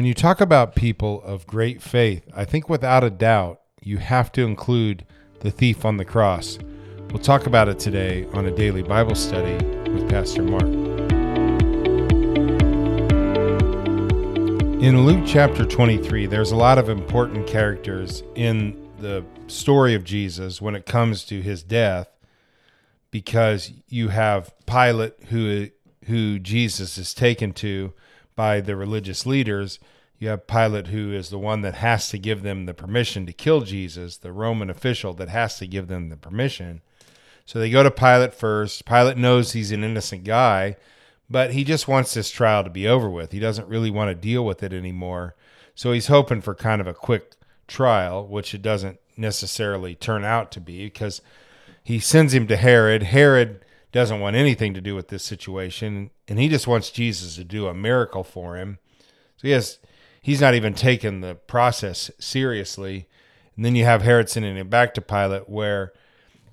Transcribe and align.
When 0.00 0.06
you 0.06 0.14
talk 0.14 0.40
about 0.40 0.74
people 0.74 1.20
of 1.24 1.46
great 1.46 1.82
faith, 1.82 2.26
I 2.34 2.46
think 2.46 2.70
without 2.70 3.04
a 3.04 3.10
doubt, 3.10 3.60
you 3.82 3.98
have 3.98 4.32
to 4.32 4.46
include 4.46 5.04
the 5.40 5.50
thief 5.50 5.84
on 5.84 5.98
the 5.98 6.06
cross. 6.06 6.58
We'll 7.10 7.18
talk 7.18 7.44
about 7.44 7.68
it 7.68 7.78
today 7.78 8.26
on 8.32 8.46
a 8.46 8.50
daily 8.50 8.82
Bible 8.82 9.14
study 9.14 9.62
with 9.90 10.08
Pastor 10.08 10.42
Mark. 10.42 10.62
In 14.82 15.04
Luke 15.04 15.24
chapter 15.26 15.66
23, 15.66 16.24
there's 16.24 16.50
a 16.50 16.56
lot 16.56 16.78
of 16.78 16.88
important 16.88 17.46
characters 17.46 18.22
in 18.34 18.90
the 19.00 19.22
story 19.48 19.94
of 19.94 20.02
Jesus 20.02 20.62
when 20.62 20.74
it 20.74 20.86
comes 20.86 21.24
to 21.24 21.42
his 21.42 21.62
death 21.62 22.08
because 23.10 23.70
you 23.86 24.08
have 24.08 24.54
Pilate 24.64 25.24
who 25.28 25.68
who 26.06 26.38
Jesus 26.38 26.96
is 26.96 27.12
taken 27.12 27.52
to 27.52 27.92
by 28.36 28.60
the 28.60 28.76
religious 28.76 29.26
leaders. 29.26 29.78
You 30.18 30.28
have 30.28 30.46
Pilate, 30.46 30.88
who 30.88 31.12
is 31.12 31.30
the 31.30 31.38
one 31.38 31.62
that 31.62 31.76
has 31.76 32.10
to 32.10 32.18
give 32.18 32.42
them 32.42 32.66
the 32.66 32.74
permission 32.74 33.24
to 33.26 33.32
kill 33.32 33.62
Jesus, 33.62 34.18
the 34.18 34.32
Roman 34.32 34.68
official 34.68 35.14
that 35.14 35.30
has 35.30 35.58
to 35.58 35.66
give 35.66 35.88
them 35.88 36.08
the 36.08 36.16
permission. 36.16 36.82
So 37.46 37.58
they 37.58 37.70
go 37.70 37.82
to 37.82 37.90
Pilate 37.90 38.34
first. 38.34 38.84
Pilate 38.84 39.16
knows 39.16 39.52
he's 39.52 39.72
an 39.72 39.82
innocent 39.82 40.24
guy, 40.24 40.76
but 41.28 41.52
he 41.52 41.64
just 41.64 41.88
wants 41.88 42.12
this 42.14 42.30
trial 42.30 42.64
to 42.64 42.70
be 42.70 42.86
over 42.86 43.08
with. 43.08 43.32
He 43.32 43.40
doesn't 43.40 43.68
really 43.68 43.90
want 43.90 44.10
to 44.10 44.14
deal 44.14 44.44
with 44.44 44.62
it 44.62 44.72
anymore. 44.72 45.34
So 45.74 45.92
he's 45.92 46.08
hoping 46.08 46.42
for 46.42 46.54
kind 46.54 46.80
of 46.80 46.86
a 46.86 46.94
quick 46.94 47.32
trial, 47.66 48.26
which 48.26 48.54
it 48.54 48.62
doesn't 48.62 49.00
necessarily 49.16 49.94
turn 49.94 50.24
out 50.24 50.52
to 50.52 50.60
be 50.60 50.84
because 50.84 51.22
he 51.82 51.98
sends 51.98 52.34
him 52.34 52.46
to 52.48 52.56
Herod. 52.56 53.04
Herod 53.04 53.64
doesn't 53.92 54.20
want 54.20 54.36
anything 54.36 54.74
to 54.74 54.80
do 54.80 54.94
with 54.94 55.08
this 55.08 55.24
situation, 55.24 56.10
and 56.30 56.38
he 56.38 56.48
just 56.48 56.68
wants 56.68 56.90
Jesus 56.90 57.34
to 57.34 57.44
do 57.44 57.66
a 57.66 57.74
miracle 57.74 58.22
for 58.22 58.56
him. 58.56 58.78
So 59.36 59.48
he 59.48 59.50
has, 59.50 59.78
he's 60.22 60.40
not 60.40 60.54
even 60.54 60.74
taking 60.74 61.20
the 61.20 61.34
process 61.34 62.10
seriously. 62.20 63.08
And 63.56 63.64
then 63.64 63.74
you 63.74 63.84
have 63.84 64.02
Herod 64.02 64.30
sending 64.30 64.56
him 64.56 64.68
back 64.68 64.94
to 64.94 65.00
Pilate, 65.00 65.48
where 65.48 65.92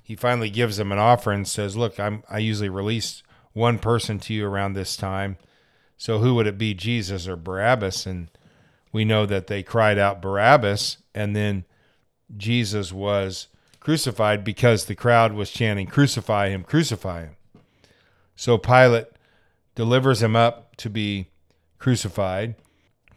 he 0.02 0.16
finally 0.16 0.50
gives 0.50 0.80
him 0.80 0.92
an 0.92 0.98
offer 0.98 1.32
and 1.32 1.48
says, 1.48 1.78
"Look, 1.78 2.00
I'm 2.00 2.24
I 2.30 2.40
usually 2.40 2.70
release 2.70 3.22
one 3.54 3.78
person 3.78 4.20
to 4.20 4.34
you 4.34 4.48
around 4.48 4.74
this 4.74 4.98
time. 4.98 5.38
So 5.96 6.20
who 6.20 6.34
would 6.36 6.48
it 6.48 6.58
be, 6.58 6.74
Jesus 6.74 7.28
or 7.28 7.36
Barabbas?" 7.36 8.06
And 8.06 8.30
we 8.92 9.06
know 9.06 9.26
that 9.28 9.48
they 9.48 9.64
cried 9.64 10.00
out 10.00 10.22
Barabbas, 10.22 10.98
and 11.14 11.36
then 11.36 11.66
Jesus 12.36 12.92
was 12.92 13.48
crucified 13.80 14.44
because 14.44 14.86
the 14.86 14.96
crowd 14.96 15.34
was 15.34 15.52
chanting, 15.52 15.88
Crucify 15.88 16.50
him, 16.50 16.64
crucify 16.64 17.22
him. 17.22 17.36
So 18.36 18.58
Pilate 18.58 19.08
delivers 19.78 20.24
him 20.24 20.36
up 20.36 20.76
to 20.76 20.90
be 20.90 21.30
crucified. 21.78 22.56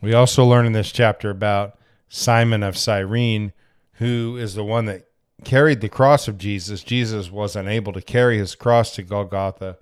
We 0.03 0.13
also 0.13 0.45
learn 0.45 0.67
in 0.67 0.75
this 0.75 0.93
chapter 0.93 1.31
about 1.31 1.79
Simon 2.11 2.63
of 2.63 2.77
Cyrene, 2.77 3.55
who 3.95 4.37
is 4.37 4.55
the 4.55 4.65
one 4.65 4.85
that 4.85 5.09
carried 5.43 5.81
the 5.81 5.89
cross 5.89 6.29
of 6.29 6.37
Jesus. 6.37 6.83
Jesus 6.83 7.31
was 7.31 7.57
unable 7.57 7.95
to 7.95 8.03
carry 8.03 8.37
his 8.37 8.55
cross 8.55 8.95
to 8.97 9.03
Golgotha, 9.03 9.79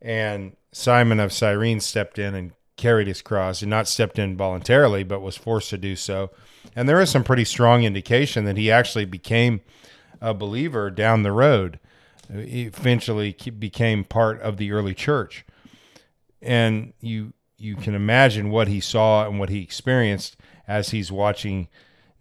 and 0.00 0.56
Simon 0.70 1.18
of 1.18 1.32
Cyrene 1.32 1.80
stepped 1.80 2.20
in 2.20 2.36
and 2.36 2.52
carried 2.76 3.08
his 3.08 3.20
cross, 3.20 3.60
and 3.60 3.70
not 3.70 3.88
stepped 3.88 4.16
in 4.16 4.36
voluntarily, 4.36 5.02
but 5.02 5.22
was 5.22 5.36
forced 5.36 5.70
to 5.70 5.76
do 5.76 5.96
so. 5.96 6.30
And 6.76 6.88
there 6.88 7.00
is 7.00 7.10
some 7.10 7.24
pretty 7.24 7.44
strong 7.44 7.82
indication 7.82 8.44
that 8.44 8.56
he 8.56 8.70
actually 8.70 9.06
became 9.06 9.60
a 10.20 10.34
believer 10.34 10.88
down 10.88 11.24
the 11.24 11.32
road. 11.32 11.80
He 12.32 12.62
eventually 12.62 13.32
became 13.58 14.04
part 14.04 14.40
of 14.40 14.56
the 14.56 14.70
early 14.70 14.94
church, 14.94 15.44
and 16.42 16.92
you 17.00 17.32
you 17.56 17.76
can 17.76 17.94
imagine 17.94 18.50
what 18.50 18.68
he 18.68 18.80
saw 18.80 19.26
and 19.26 19.38
what 19.38 19.48
he 19.48 19.62
experienced 19.62 20.36
as 20.66 20.90
he's 20.90 21.12
watching 21.12 21.68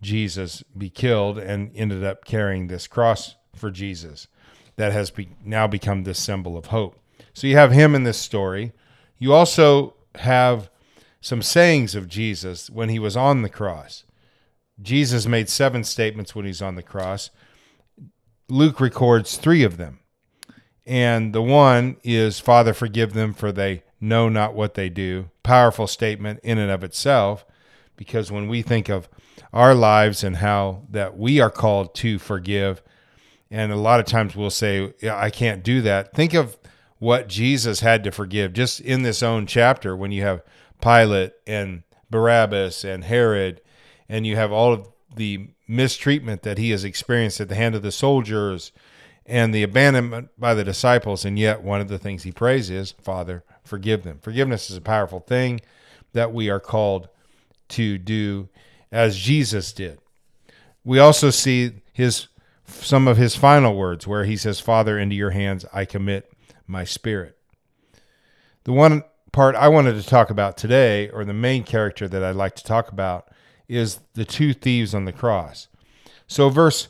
Jesus 0.02 0.64
be 0.78 0.90
killed 0.90 1.40
and 1.40 1.72
ended 1.76 2.04
up 2.04 2.26
carrying 2.26 2.68
this 2.68 2.86
cross 2.88 3.36
for 3.56 3.72
Jesus 3.72 4.28
that 4.76 4.92
has 4.92 5.10
be, 5.10 5.30
now 5.44 5.68
become 5.68 6.04
this 6.04 6.20
symbol 6.20 6.58
of 6.58 6.68
hope. 6.68 7.00
So 7.34 7.48
you 7.48 7.56
have 7.56 7.72
him 7.72 7.96
in 7.96 8.04
this 8.04 8.18
story. 8.18 8.74
You 9.18 9.34
also 9.34 9.96
have 10.16 10.70
some 11.22 11.42
sayings 11.42 11.96
of 11.96 12.08
Jesus 12.08 12.70
when 12.70 12.90
he 12.90 13.00
was 13.00 13.18
on 13.18 13.42
the 13.42 13.50
cross. 13.50 14.04
Jesus 14.82 15.28
made 15.28 15.50
seven 15.50 15.84
statements 15.84 16.36
when 16.36 16.46
he's 16.46 16.62
on 16.62 16.76
the 16.76 16.84
cross. 16.84 17.30
Luke 18.50 18.80
records 18.80 19.38
three 19.38 19.64
of 19.64 19.78
them. 19.78 20.00
And 20.86 21.34
the 21.34 21.44
one 21.44 21.98
is, 22.04 22.40
Father, 22.40 22.74
forgive 22.74 23.14
them, 23.14 23.34
for 23.34 23.52
they 23.52 23.84
know 24.02 24.28
not 24.28 24.56
what 24.56 24.74
they 24.74 24.90
do. 24.90 25.30
Powerful 25.44 25.88
statement 25.88 26.40
in 26.44 26.58
and 26.58 26.72
of 26.72 26.84
itself, 26.84 27.46
because 27.96 28.32
when 28.32 28.50
we 28.50 28.62
think 28.62 28.90
of 28.90 29.08
our 29.54 29.76
lives 29.76 30.24
and 30.24 30.38
how 30.38 30.84
that 30.90 31.18
we 31.18 31.40
are 31.40 31.52
called 31.52 31.94
to 31.96 32.18
forgive, 32.18 32.82
and 33.50 33.72
a 33.72 33.78
lot 33.78 34.00
of 34.00 34.06
times 34.06 34.36
we'll 34.36 34.50
say, 34.50 34.94
yeah, 35.02 35.18
I 35.18 35.30
can't 35.30 35.64
do 35.64 35.82
that. 35.82 36.14
Think 36.14 36.34
of 36.34 36.58
what 37.00 37.28
Jesus 37.28 37.82
had 37.82 38.04
to 38.04 38.12
forgive 38.12 38.54
just 38.54 38.80
in 38.80 39.04
this 39.04 39.22
own 39.22 39.46
chapter 39.46 39.96
when 39.96 40.12
you 40.12 40.22
have 40.24 40.42
Pilate 40.82 41.34
and 41.46 41.84
Barabbas 42.10 42.84
and 42.84 43.04
Herod, 43.04 43.62
and 44.10 44.26
you 44.26 44.36
have 44.36 44.52
all 44.52 44.74
of 44.74 44.88
the 45.16 45.50
mistreatment 45.68 46.44
that 46.44 46.58
he 46.58 46.72
has 46.72 46.84
experienced 46.84 47.40
at 47.40 47.50
the 47.50 47.56
hand 47.56 47.76
of 47.76 47.82
the 47.82 47.92
soldiers 47.92 48.72
and 49.26 49.54
the 49.54 49.64
abandonment 49.64 50.30
by 50.38 50.54
the 50.54 50.64
disciples. 50.64 51.26
And 51.26 51.38
yet, 51.38 51.62
one 51.62 51.82
of 51.82 51.88
the 51.88 52.00
things 52.00 52.24
he 52.24 52.32
prays 52.32 52.70
is, 52.70 52.92
Father, 52.92 53.44
forgive 53.64 54.04
them. 54.04 54.20
Forgiveness 54.22 54.70
is 54.70 54.78
a 54.78 54.82
powerful 54.82 55.20
thing 55.20 55.62
that 56.14 56.34
we 56.34 56.50
are 56.50 56.60
called 56.60 57.08
to 57.70 57.98
do 57.98 58.50
as 58.92 59.18
Jesus 59.18 59.72
did. 59.72 60.00
We 60.84 61.00
also 61.00 61.30
see 61.30 61.72
his 61.94 62.28
some 62.66 63.08
of 63.08 63.18
his 63.18 63.36
final 63.36 63.76
words 63.76 64.08
where 64.08 64.24
he 64.24 64.38
says, 64.38 64.60
Father, 64.60 64.98
into 64.98 65.16
your 65.16 65.32
hands 65.32 65.66
I 65.74 65.86
commit 65.86 66.32
my 66.68 66.84
spirit. 66.86 67.38
The 68.64 68.72
one 68.72 69.04
part 69.32 69.56
I 69.56 69.68
wanted 69.68 70.02
to 70.02 70.08
talk 70.08 70.30
about 70.30 70.58
today, 70.58 71.10
or 71.10 71.26
the 71.26 71.34
main 71.34 71.64
character 71.64 72.08
that 72.08 72.24
I'd 72.24 72.36
like 72.36 72.56
to 72.56 72.64
talk 72.64 72.92
about, 72.92 73.30
is 73.68 74.00
the 74.14 74.26
two 74.26 74.54
thieves 74.54 74.94
on 74.94 75.06
the 75.06 75.12
cross. 75.12 75.68
So, 76.28 76.50
verse 76.50 76.90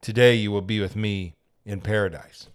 today 0.00 0.34
you 0.34 0.50
will 0.50 0.62
be 0.62 0.80
with 0.80 0.96
me 0.96 1.34
in 1.64 1.80
paradise. 1.80 2.48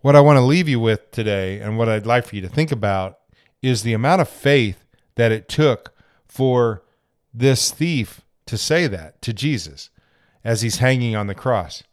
What 0.00 0.16
I 0.16 0.20
want 0.20 0.36
to 0.36 0.42
leave 0.42 0.68
you 0.68 0.80
with 0.80 1.10
today, 1.12 1.60
and 1.60 1.78
what 1.78 1.88
I'd 1.88 2.06
like 2.06 2.26
for 2.26 2.34
you 2.34 2.42
to 2.42 2.48
think 2.48 2.72
about, 2.72 3.18
is 3.62 3.82
the 3.82 3.92
amount 3.92 4.20
of 4.20 4.28
faith 4.28 4.84
that 5.14 5.30
it 5.30 5.48
took 5.48 5.92
for 6.26 6.82
this 7.32 7.70
thief 7.70 8.22
to 8.46 8.58
say 8.58 8.86
that 8.88 9.22
to 9.22 9.32
Jesus 9.32 9.90
as 10.44 10.62
he's 10.62 10.78
hanging 10.78 11.14
on 11.14 11.28
the 11.28 11.34
cross. 11.34 11.84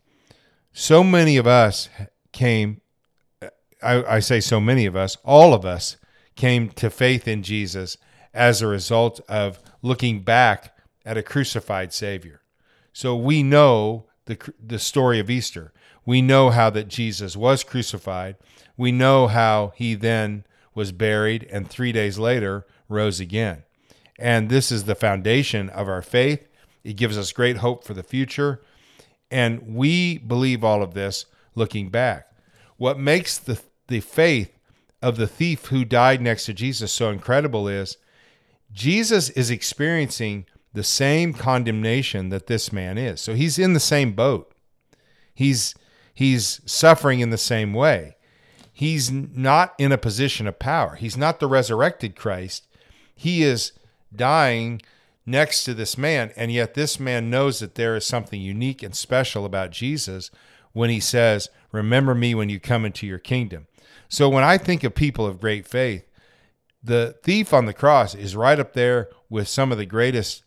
So 0.73 1.03
many 1.03 1.37
of 1.37 1.45
us 1.45 1.89
came, 2.31 2.81
I, 3.83 4.03
I, 4.03 4.19
say 4.19 4.39
so 4.39 4.59
many 4.59 4.85
of 4.85 4.95
us, 4.95 5.17
all 5.23 5.53
of 5.53 5.65
us 5.65 5.97
came 6.35 6.69
to 6.71 6.89
faith 6.89 7.27
in 7.27 7.43
Jesus 7.43 7.97
as 8.33 8.61
a 8.61 8.67
result 8.67 9.19
of 9.27 9.59
looking 9.81 10.21
back 10.21 10.75
at 11.05 11.17
a 11.17 11.23
crucified 11.23 11.93
Savior. 11.93 12.41
So 12.93 13.15
we 13.15 13.43
know 13.43 14.05
the, 14.29 14.53
the 14.63 14.79
story 14.79 15.19
of 15.19 15.29
Easter. 15.29 15.73
We 16.05 16.21
know 16.21 16.51
how 16.51 16.69
that 16.69 16.87
Jesus 16.87 17.35
was 17.35 17.63
crucified. 17.63 18.35
We 18.77 18.91
know 18.91 19.27
how 19.27 19.73
he 19.75 19.95
then 19.95 20.45
was 20.75 20.91
buried 20.91 21.47
and 21.51 21.67
three 21.67 21.91
days 21.91 22.19
later 22.19 22.65
rose 22.87 23.19
again. 23.19 23.63
And 24.19 24.49
this 24.49 24.71
is 24.71 24.83
the 24.83 24.95
foundation 24.95 25.69
of 25.69 25.89
our 25.89 26.03
faith. 26.03 26.47
It 26.83 26.93
gives 26.93 27.17
us 27.17 27.31
great 27.31 27.57
hope 27.57 27.83
for 27.83 27.95
the 27.95 28.03
future. 28.03 28.61
And 29.31 29.75
we 29.75 30.19
believe 30.19 30.63
all 30.63 30.83
of 30.83 30.93
this 30.93 31.25
looking 31.55 31.89
back. 31.89 32.31
What 32.77 32.99
makes 32.99 33.37
the, 33.37 33.59
the 33.87 33.99
faith 33.99 34.55
of 35.01 35.17
the 35.17 35.27
thief 35.27 35.65
who 35.65 35.83
died 35.83 36.21
next 36.21 36.45
to 36.45 36.53
Jesus 36.53 36.91
so 36.91 37.09
incredible 37.09 37.67
is 37.67 37.97
Jesus 38.71 39.29
is 39.31 39.49
experiencing 39.49 40.45
the 40.73 40.83
same 40.83 41.33
condemnation 41.33 42.29
that 42.29 42.47
this 42.47 42.71
man 42.71 42.97
is. 42.97 43.21
So 43.21 43.33
he's 43.33 43.57
in 43.57 43.73
the 43.73 43.79
same 43.79 44.13
boat. 44.13 44.53
He's 45.33 45.75
he's 46.13 46.61
suffering 46.65 47.19
in 47.19 47.29
the 47.29 47.37
same 47.37 47.73
way. 47.73 48.17
He's 48.71 49.11
not 49.11 49.73
in 49.77 49.91
a 49.91 49.97
position 49.97 50.47
of 50.47 50.59
power. 50.59 50.95
He's 50.95 51.17
not 51.17 51.39
the 51.39 51.47
resurrected 51.47 52.15
Christ. 52.15 52.67
He 53.13 53.43
is 53.43 53.73
dying 54.15 54.81
next 55.25 55.63
to 55.65 55.73
this 55.73 55.97
man. 55.97 56.31
And 56.35 56.51
yet, 56.51 56.73
this 56.73 56.99
man 56.99 57.29
knows 57.29 57.59
that 57.59 57.75
there 57.75 57.95
is 57.95 58.05
something 58.05 58.41
unique 58.41 58.81
and 58.81 58.95
special 58.95 59.45
about 59.45 59.71
Jesus 59.71 60.31
when 60.71 60.89
he 60.89 60.99
says, 60.99 61.49
Remember 61.71 62.15
me 62.15 62.33
when 62.33 62.49
you 62.49 62.59
come 62.59 62.85
into 62.85 63.05
your 63.05 63.19
kingdom. 63.19 63.67
So, 64.07 64.29
when 64.29 64.43
I 64.43 64.57
think 64.57 64.83
of 64.83 64.95
people 64.95 65.25
of 65.25 65.41
great 65.41 65.67
faith, 65.67 66.05
the 66.81 67.17
thief 67.23 67.53
on 67.53 67.65
the 67.65 67.73
cross 67.73 68.15
is 68.15 68.35
right 68.35 68.59
up 68.59 68.73
there 68.73 69.09
with 69.29 69.47
some 69.47 69.71
of 69.71 69.77
the 69.77 69.85
greatest 69.85 70.43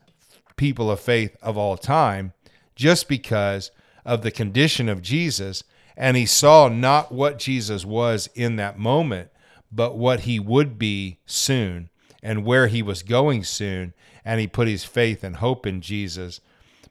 people 0.62 0.93
of 0.93 1.00
faith 1.00 1.37
of 1.43 1.59
all 1.59 1.76
time 1.76 2.32
just 2.76 3.09
because 3.09 3.73
of 4.05 4.23
the 4.23 4.31
condition 4.31 4.88
of 4.88 5.03
Jesus. 5.03 5.64
And 5.97 6.17
he 6.17 6.25
saw 6.25 6.69
not 6.69 7.11
what 7.11 7.41
Jesus 7.41 7.85
was 7.85 8.31
in 8.37 8.55
that 8.56 8.79
moment, 8.79 9.31
but 9.73 9.99
what 9.99 10.20
he 10.20 10.38
would 10.38 10.79
be 10.79 11.19
soon 11.26 11.91
and 12.23 12.44
where 12.44 12.69
he 12.69 12.81
was 12.81 13.03
going 13.03 13.43
soon. 13.43 13.93
And 14.25 14.38
he 14.38 14.47
put 14.47 14.69
his 14.69 14.85
faith 14.85 15.25
and 15.25 15.35
hope 15.35 15.67
in 15.67 15.81
Jesus 15.81 16.41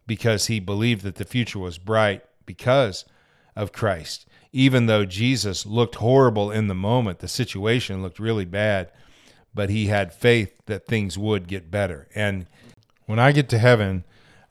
because 0.06 0.48
he 0.48 0.60
believed 0.60 1.04
that 1.04 1.16
the 1.16 1.24
future 1.24 1.60
was 1.60 1.78
bright 1.78 2.26
because 2.46 3.06
of 3.56 3.72
Christ. 3.72 4.26
Even 4.52 4.88
though 4.88 5.06
Jesus 5.06 5.66
looked 5.66 5.96
horrible 5.96 6.52
in 6.52 6.68
the 6.68 6.76
moment, 6.76 7.20
the 7.20 7.30
situation 7.30 8.02
looked 8.02 8.20
really 8.20 8.44
bad, 8.44 8.92
but 9.54 9.70
he 9.70 9.88
had 9.88 10.12
faith 10.12 10.52
that 10.66 10.88
things 10.88 11.18
would 11.18 11.48
get 11.48 11.72
better. 11.72 12.10
And 12.14 12.48
when 13.12 13.20
I 13.20 13.34
get 13.34 13.50
to 13.50 13.60
heaven, 13.60 14.06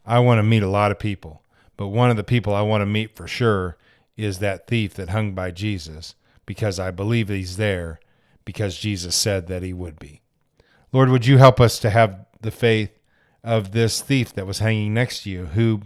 I 0.05 0.19
want 0.19 0.37
to 0.37 0.43
meet 0.43 0.62
a 0.62 0.69
lot 0.69 0.91
of 0.91 0.99
people. 0.99 1.43
But 1.79 1.89
one 1.89 2.11
of 2.11 2.19
the 2.19 2.23
people 2.23 2.55
I 2.55 2.61
want 2.61 2.83
to 2.83 2.87
meet 2.87 3.17
for 3.17 3.27
sure 3.27 3.79
is 4.19 4.39
that 4.41 4.67
thief 4.67 4.93
that 4.95 5.09
hung 5.09 5.33
by 5.33 5.51
Jesus 5.51 6.15
because 6.45 6.79
I 6.79 6.91
believe 6.91 7.31
he's 7.31 7.57
there 7.57 8.01
because 8.45 8.77
Jesus 8.77 9.17
said 9.17 9.47
that 9.47 9.62
he 9.62 9.73
would 9.73 9.99
be. 9.99 10.21
Lord, 10.93 11.09
would 11.09 11.25
you 11.25 11.39
help 11.39 11.59
us 11.59 11.79
to 11.79 11.89
have 11.89 12.27
the 12.43 12.51
faith 12.51 12.91
of 13.43 13.73
this 13.73 14.03
thief 14.03 14.35
that 14.35 14.47
was 14.47 14.59
hanging 14.59 14.93
next 14.93 15.23
to 15.23 15.31
you 15.31 15.47
who 15.47 15.81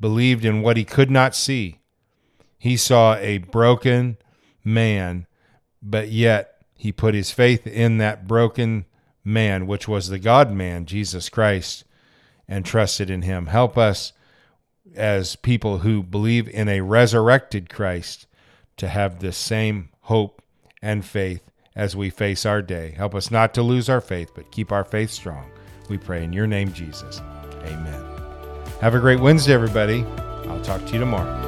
believed 0.00 0.44
in 0.44 0.62
what 0.62 0.76
he 0.76 0.84
could 0.84 1.12
not 1.12 1.32
see? 1.32 1.78
He 2.58 2.76
saw 2.76 3.14
a 3.18 3.38
broken 3.38 4.16
man, 4.64 5.28
but 5.80 6.08
yet 6.08 6.60
he 6.74 6.90
put 6.90 7.14
his 7.14 7.30
faith 7.30 7.68
in 7.68 7.98
that 7.98 8.26
broken 8.26 8.84
man, 9.22 9.68
which 9.68 9.86
was 9.86 10.08
the 10.08 10.18
God 10.18 10.50
man, 10.50 10.86
Jesus 10.86 11.28
Christ, 11.28 11.84
and 12.48 12.64
trusted 12.64 13.10
in 13.10 13.22
him. 13.22 13.46
Help 13.46 13.76
us 13.76 14.12
as 14.94 15.36
people 15.36 15.78
who 15.78 16.02
believe 16.02 16.48
in 16.48 16.68
a 16.68 16.80
resurrected 16.80 17.68
Christ 17.68 18.26
to 18.76 18.88
have 18.88 19.18
the 19.18 19.32
same 19.32 19.90
hope 20.02 20.42
and 20.82 21.04
faith 21.04 21.42
as 21.74 21.96
we 21.96 22.10
face 22.10 22.46
our 22.46 22.62
day. 22.62 22.92
Help 22.96 23.14
us 23.14 23.30
not 23.30 23.52
to 23.54 23.62
lose 23.62 23.88
our 23.88 24.00
faith, 24.00 24.30
but 24.34 24.50
keep 24.50 24.72
our 24.72 24.84
faith 24.84 25.10
strong. 25.10 25.50
We 25.88 25.98
pray 25.98 26.24
in 26.24 26.32
your 26.32 26.46
name, 26.46 26.72
Jesus. 26.72 27.20
Amen. 27.64 28.04
Have 28.80 28.94
a 28.94 29.00
great 29.00 29.20
Wednesday, 29.20 29.52
everybody. 29.52 30.04
I'll 30.48 30.62
talk 30.62 30.84
to 30.86 30.92
you 30.92 31.00
tomorrow. 31.00 31.45